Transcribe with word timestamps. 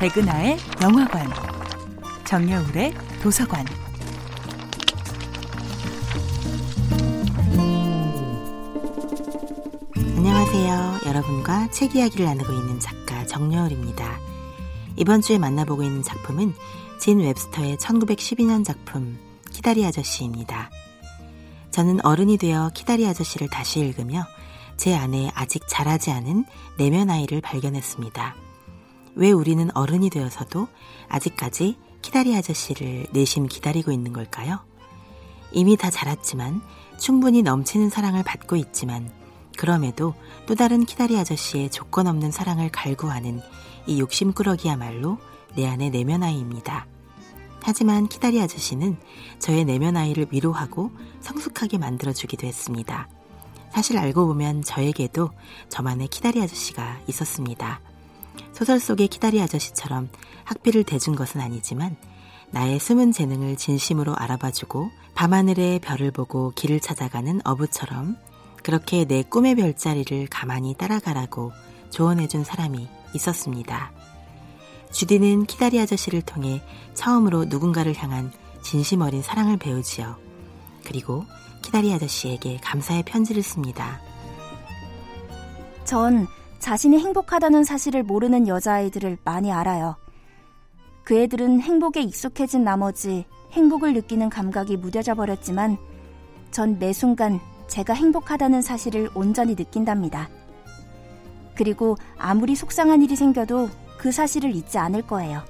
백은하의 0.00 0.56
영화관, 0.82 1.28
정여울의 2.24 2.94
도서관. 3.22 3.66
안녕하세요. 10.16 11.00
여러분과 11.04 11.70
책 11.70 11.94
이야기를 11.94 12.24
나누고 12.24 12.50
있는 12.50 12.80
작가 12.80 13.26
정여울입니다. 13.26 14.18
이번 14.96 15.20
주에 15.20 15.36
만나보고 15.38 15.82
있는 15.82 16.02
작품은 16.02 16.54
진 16.98 17.20
웹스터의 17.20 17.76
1912년 17.76 18.64
작품 18.64 19.18
키다리 19.52 19.84
아저씨입니다. 19.84 20.70
저는 21.70 22.04
어른이 22.04 22.38
되어 22.38 22.70
키다리 22.72 23.06
아저씨를 23.06 23.48
다시 23.48 23.80
읽으며 23.80 24.24
제 24.80 24.94
안에 24.94 25.30
아직 25.34 25.64
자라지 25.68 26.10
않은 26.10 26.46
내면 26.78 27.10
아이를 27.10 27.42
발견했습니다. 27.42 28.34
왜 29.14 29.30
우리는 29.30 29.68
어른이 29.76 30.08
되어서도 30.08 30.68
아직까지 31.06 31.76
키다리 32.00 32.34
아저씨를 32.34 33.08
내심 33.12 33.46
기다리고 33.46 33.92
있는 33.92 34.14
걸까요? 34.14 34.60
이미 35.52 35.76
다 35.76 35.90
자랐지만 35.90 36.62
충분히 36.98 37.42
넘치는 37.42 37.90
사랑을 37.90 38.22
받고 38.22 38.56
있지만 38.56 39.12
그럼에도 39.58 40.14
또 40.46 40.54
다른 40.54 40.86
키다리 40.86 41.18
아저씨의 41.18 41.70
조건 41.70 42.06
없는 42.06 42.30
사랑을 42.30 42.70
갈구하는 42.70 43.42
이 43.86 44.00
욕심꾸러기야말로 44.00 45.18
내 45.56 45.66
안의 45.66 45.90
내면 45.90 46.22
아이입니다. 46.22 46.86
하지만 47.62 48.08
키다리 48.08 48.40
아저씨는 48.40 48.96
저의 49.40 49.66
내면 49.66 49.98
아이를 49.98 50.28
위로하고 50.30 50.90
성숙하게 51.20 51.76
만들어주기도 51.76 52.46
했습니다. 52.46 53.10
사실 53.72 53.98
알고 53.98 54.26
보면 54.26 54.62
저에게도 54.62 55.30
저만의 55.68 56.08
키다리 56.08 56.42
아저씨가 56.42 56.98
있었습니다. 57.06 57.80
소설 58.52 58.80
속의 58.80 59.08
키다리 59.08 59.40
아저씨처럼 59.40 60.08
학비를 60.44 60.84
대준 60.84 61.14
것은 61.14 61.40
아니지만 61.40 61.96
나의 62.50 62.80
숨은 62.80 63.12
재능을 63.12 63.56
진심으로 63.56 64.16
알아봐주고 64.16 64.90
밤하늘의 65.14 65.78
별을 65.80 66.10
보고 66.10 66.50
길을 66.54 66.80
찾아가는 66.80 67.40
어부처럼 67.44 68.16
그렇게 68.62 69.04
내 69.04 69.22
꿈의 69.22 69.54
별자리를 69.54 70.26
가만히 70.28 70.74
따라가라고 70.74 71.52
조언해준 71.90 72.44
사람이 72.44 72.88
있었습니다. 73.14 73.92
주디는 74.92 75.46
키다리 75.46 75.80
아저씨를 75.80 76.22
통해 76.22 76.62
처음으로 76.94 77.44
누군가를 77.46 77.94
향한 77.96 78.32
진심 78.62 79.02
어린 79.02 79.22
사랑을 79.22 79.56
배우지요. 79.56 80.16
그리고 80.84 81.24
키다리 81.62 81.92
아저씨에게 81.94 82.58
감사의 82.62 83.02
편지를 83.04 83.42
씁니다. 83.42 84.00
전 85.84 86.26
자신이 86.58 86.98
행복하다는 86.98 87.64
사실을 87.64 88.02
모르는 88.02 88.46
여자아이들을 88.48 89.18
많이 89.24 89.50
알아요. 89.52 89.96
그 91.04 91.18
애들은 91.18 91.60
행복에 91.60 92.02
익숙해진 92.02 92.64
나머지 92.64 93.24
행복을 93.52 93.94
느끼는 93.94 94.28
감각이 94.30 94.76
무뎌져 94.76 95.14
버렸지만 95.14 95.78
전 96.50 96.78
매 96.78 96.92
순간 96.92 97.40
제가 97.68 97.94
행복하다는 97.94 98.62
사실을 98.62 99.08
온전히 99.14 99.54
느낀답니다. 99.54 100.28
그리고 101.54 101.96
아무리 102.18 102.54
속상한 102.54 103.02
일이 103.02 103.16
생겨도 103.16 103.68
그 103.98 104.12
사실을 104.12 104.54
잊지 104.54 104.78
않을 104.78 105.02
거예요. 105.02 105.42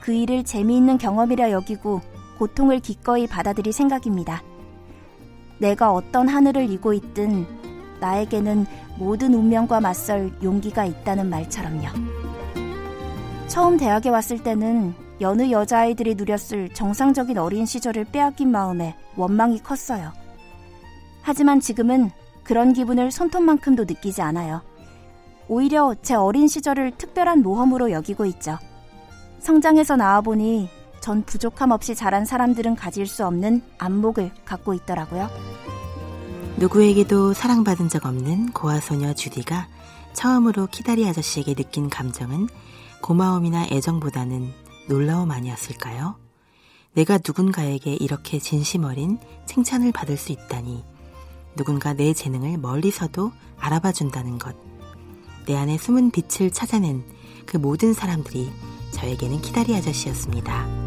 그 0.00 0.12
일을 0.12 0.44
재미있는 0.44 0.98
경험이라 0.98 1.50
여기고 1.50 2.00
고통을 2.38 2.80
기꺼이 2.80 3.26
받아들일 3.26 3.72
생각입니다. 3.72 4.42
내가 5.58 5.92
어떤 5.92 6.28
하늘을 6.28 6.70
이고 6.70 6.92
있든 6.92 7.46
나에게는 8.00 8.66
모든 8.98 9.34
운명과 9.34 9.80
맞설 9.80 10.32
용기가 10.42 10.84
있다는 10.84 11.30
말처럼요. 11.30 11.88
처음 13.48 13.76
대학에 13.76 14.08
왔을 14.08 14.42
때는 14.42 14.94
여느 15.20 15.50
여자아이들이 15.50 16.16
누렸을 16.16 16.68
정상적인 16.74 17.38
어린 17.38 17.66
시절을 17.66 18.06
빼앗긴 18.06 18.50
마음에 18.50 18.96
원망이 19.16 19.62
컸어요. 19.62 20.12
하지만 21.22 21.60
지금은 21.60 22.10
그런 22.42 22.72
기분을 22.72 23.10
손톱만큼도 23.10 23.84
느끼지 23.84 24.22
않아요. 24.22 24.60
오히려 25.48 25.94
제 26.02 26.14
어린 26.14 26.48
시절을 26.48 26.92
특별한 26.98 27.42
모험으로 27.42 27.90
여기고 27.90 28.26
있죠. 28.26 28.58
성장해서 29.38 29.96
나와보니 29.96 30.68
전 31.04 31.22
부족함 31.22 31.70
없이 31.70 31.94
자란 31.94 32.24
사람들은 32.24 32.76
가질 32.76 33.06
수 33.06 33.26
없는 33.26 33.60
안목을 33.76 34.30
갖고 34.46 34.72
있더라고요. 34.72 35.28
누구에게도 36.56 37.34
사랑받은 37.34 37.90
적 37.90 38.06
없는 38.06 38.52
고아소녀 38.52 39.12
주디가 39.12 39.68
처음으로 40.14 40.66
키다리 40.68 41.06
아저씨에게 41.06 41.52
느낀 41.52 41.90
감정은 41.90 42.48
고마움이나 43.02 43.66
애정보다는 43.70 44.50
놀라움 44.88 45.30
아니었을까요? 45.30 46.16
내가 46.94 47.18
누군가에게 47.18 47.92
이렇게 47.92 48.38
진심 48.38 48.84
어린 48.84 49.18
칭찬을 49.44 49.92
받을 49.92 50.16
수 50.16 50.32
있다니 50.32 50.84
누군가 51.54 51.92
내 51.92 52.14
재능을 52.14 52.56
멀리서도 52.56 53.30
알아봐 53.58 53.92
준다는 53.92 54.38
것. 54.38 54.56
내 55.44 55.54
안에 55.54 55.76
숨은 55.76 56.12
빛을 56.12 56.50
찾아낸 56.50 57.04
그 57.44 57.58
모든 57.58 57.92
사람들이 57.92 58.50
저에게는 58.92 59.42
키다리 59.42 59.76
아저씨였습니다. 59.76 60.83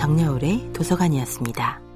정여울의 0.00 0.72
도서관이었습니다. 0.72 1.89